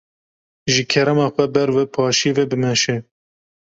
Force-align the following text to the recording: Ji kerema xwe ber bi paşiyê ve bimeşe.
Ji 0.73 0.81
kerema 0.91 1.27
xwe 1.33 1.45
ber 1.53 1.69
bi 1.75 1.83
paşiyê 1.93 2.31
ve 2.37 2.43
bimeşe. 2.51 2.95